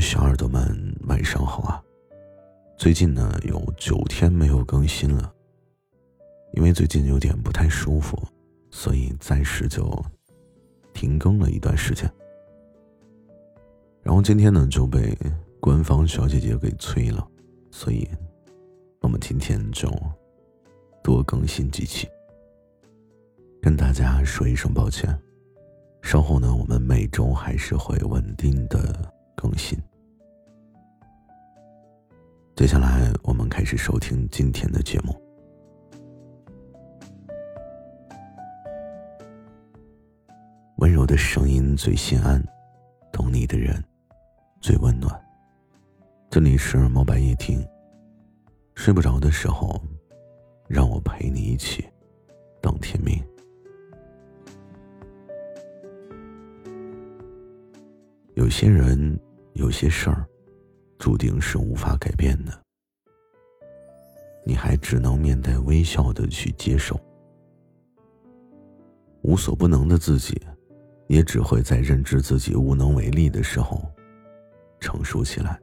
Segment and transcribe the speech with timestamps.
[0.00, 1.84] 小耳朵们，晚上好啊！
[2.78, 5.30] 最近呢有九天没有更新了，
[6.54, 8.18] 因为最近有点不太舒服，
[8.70, 10.02] 所以暂时就
[10.94, 12.10] 停更了一段时间。
[14.02, 15.14] 然后今天呢就被
[15.60, 17.28] 官方小姐姐给催了，
[17.70, 18.08] 所以
[19.02, 19.92] 我们今天就
[21.04, 22.08] 多更新几期，
[23.60, 25.14] 跟大家说一声抱歉。
[26.00, 29.78] 稍后呢，我们每周还是会稳定的更新。
[32.60, 35.18] 接下来，我们开始收听今天的节目。
[40.76, 42.38] 温柔的声音最心安，
[43.10, 43.82] 懂你的人
[44.60, 45.10] 最温暖。
[46.28, 47.66] 这里是猫白夜听，
[48.74, 49.82] 睡不着的时候，
[50.68, 51.88] 让我陪你一起
[52.60, 53.24] 等天明。
[58.34, 59.18] 有些人，
[59.54, 60.28] 有些事儿，
[61.00, 62.52] 注定是无法改变的。
[64.44, 67.00] 你还只能面带微笑的去接受。
[69.22, 70.38] 无所不能的自己，
[71.08, 73.82] 也只会在认知自己无能为力的时候，
[74.78, 75.58] 成熟起来。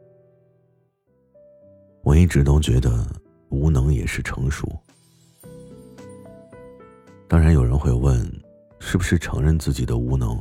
[2.02, 3.06] 我一直都觉得，
[3.50, 4.68] 无能也是成熟。
[7.28, 8.28] 当然，有人会问，
[8.80, 10.40] 是不是承认自己的无能，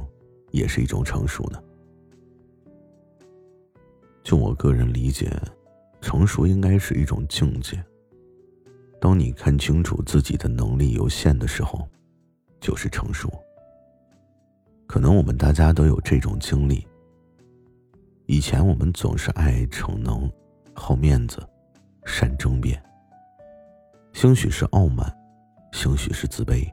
[0.52, 1.62] 也是一种成熟呢？
[4.26, 5.30] 就我个人理解，
[6.00, 7.80] 成熟应该是一种境界。
[9.00, 11.88] 当你看清楚自己的能力有限的时候，
[12.60, 13.30] 就是成熟。
[14.84, 16.84] 可能我们大家都有这种经历。
[18.26, 20.28] 以前我们总是爱逞能、
[20.74, 21.40] 好面子、
[22.04, 22.82] 善争辩，
[24.12, 25.08] 兴许是傲慢，
[25.70, 26.68] 兴许是自卑。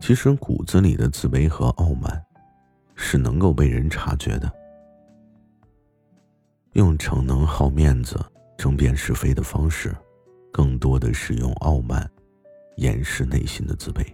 [0.00, 2.22] 其实骨子里的自卑和傲慢，
[2.94, 4.52] 是能够被人察觉的。
[6.78, 8.16] 用逞能、好面子、
[8.56, 9.92] 争辩是非的方式，
[10.52, 12.08] 更多的是用傲慢
[12.76, 14.06] 掩饰内心的自卑。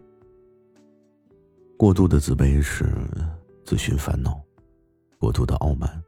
[1.77, 2.87] 过度的自卑是
[3.67, 4.43] 自寻烦恼，
[5.19, 6.03] 过度的傲慢，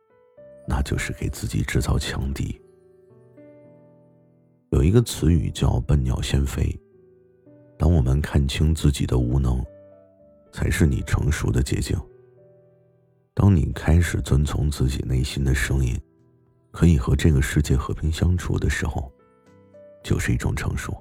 [0.67, 2.59] 那就是给自己制造强敌。
[4.71, 6.75] 有一个词语叫“笨鸟先飞”。
[7.77, 9.63] 当我们看清自己的无能，
[10.53, 11.95] 才是你成熟的捷径。
[13.35, 15.95] 当你开始遵从自己内心的声音。
[16.77, 19.11] 可以和这个世界和平相处的时候，
[20.05, 20.95] 就是一种成熟。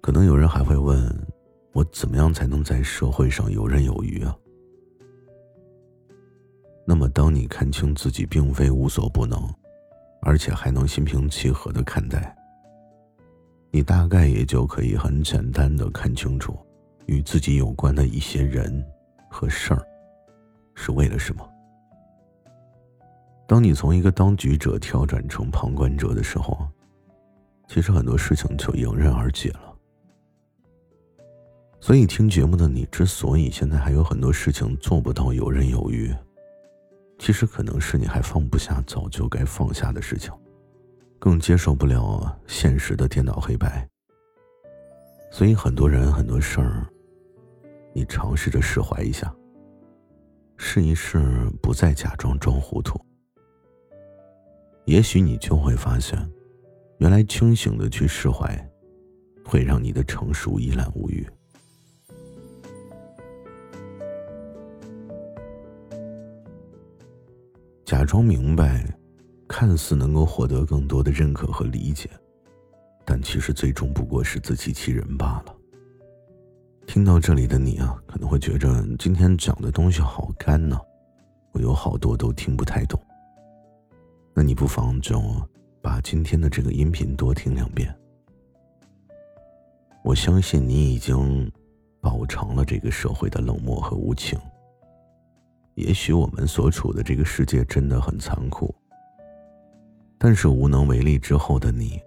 [0.00, 1.04] 可能有人还会问，
[1.72, 4.38] 我怎么样才能在社会上游刃有余啊？
[6.86, 9.36] 那么，当你看清自己并非无所不能，
[10.22, 12.32] 而且还能心平气和的看待，
[13.72, 16.56] 你大概也就可以很简单的看清楚，
[17.06, 18.80] 与自己有关的一些人
[19.28, 19.84] 和事儿。
[20.82, 21.46] 是为了什么？
[23.46, 26.66] 当你从一个当局者跳转成旁观者的时候，
[27.68, 29.76] 其实很多事情就迎刃而解了。
[31.82, 36.14] 所以听节目的你，之所以现在还有很多事情做不到游刃有余，
[37.18, 40.32] 其实可能是你还放不下早就该放下的事情，
[41.18, 43.86] 更接受不了现实的颠倒黑白。
[45.30, 46.86] 所以很多人很多事儿，
[47.92, 49.30] 你尝试着释怀一下。
[50.72, 51.18] 试一试，
[51.60, 52.96] 不再假装装糊涂。
[54.84, 56.16] 也许你就会发现，
[56.98, 58.56] 原来清醒的去释怀，
[59.44, 61.26] 会让你的成熟一览无余。
[67.84, 68.86] 假装明白，
[69.48, 72.08] 看似能够获得更多的认可和理解，
[73.04, 75.56] 但其实最终不过是自欺欺人罢了。
[76.92, 80.76] 听到这里的你啊，可能会觉着今天讲的东西好干呢，
[81.52, 83.00] 我有好多都听不太懂。
[84.34, 85.22] 那你不妨就
[85.80, 87.96] 把今天的这个音频多听两遍。
[90.02, 91.48] 我相信你已经
[92.00, 94.36] 饱尝了这个社会的冷漠和无情。
[95.76, 98.74] 也许我们所处的这个世界真的很残酷，
[100.18, 102.00] 但是无能为力之后的你，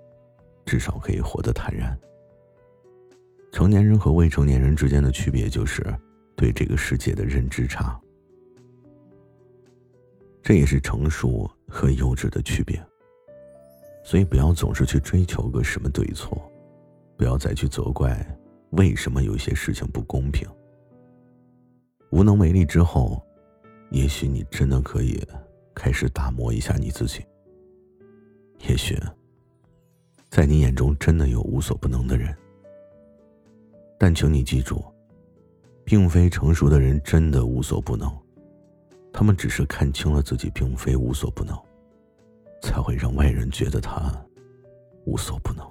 [0.66, 1.98] 至少可以活得坦然。
[3.54, 5.86] 成年人和未成年人之间的区别，就是
[6.36, 8.02] 对这个世界的认知差。
[10.42, 12.84] 这也是成熟和幼稚的区别。
[14.04, 16.52] 所以，不要总是去追求个什么对错，
[17.16, 18.26] 不要再去责怪
[18.72, 20.50] 为什么有些事情不公平。
[22.10, 23.24] 无能为力之后，
[23.92, 25.24] 也许你真的可以
[25.76, 27.24] 开始打磨一下你自己。
[28.68, 28.98] 也许，
[30.32, 32.36] 在你眼中真的有无所不能的人。
[34.06, 34.84] 但请你记住，
[35.86, 38.12] 并非成熟的人真的无所不能，
[39.14, 41.58] 他们只是看清了自己并非无所不能，
[42.62, 44.14] 才会让外人觉得他
[45.06, 45.66] 无所不能。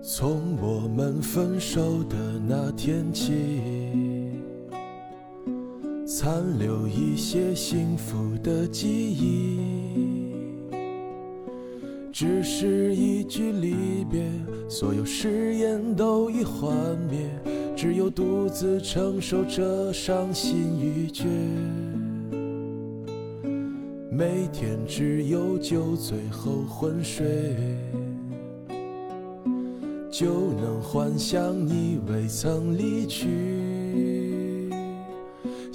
[0.00, 2.16] 从我们分手的
[2.48, 4.11] 那天起。
[6.22, 9.58] 残留一些幸福的记忆，
[12.12, 14.30] 只是一句离别，
[14.68, 17.28] 所有誓言都已幻灭，
[17.74, 21.24] 只有独自承受着伤心欲绝。
[24.08, 27.26] 每天只有酒醉后昏睡，
[30.08, 33.61] 就能幻想你未曾离去。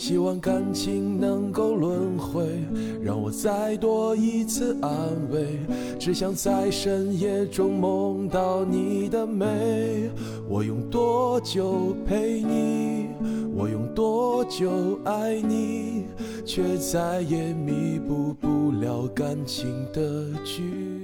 [0.07, 2.63] 希望感情能够轮回，
[3.03, 4.89] 让我再多一次安
[5.29, 5.59] 慰。
[5.99, 10.09] 只想在深夜中梦到你的美。
[10.47, 13.09] 我用多久陪你？
[13.53, 16.05] 我用多久爱你？
[16.45, 20.96] 却再也弥补不了感情的距。